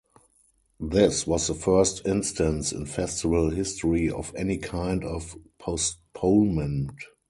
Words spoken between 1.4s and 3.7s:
the first instance in festival